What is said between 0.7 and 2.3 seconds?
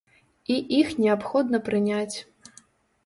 іх неабходна прыняць.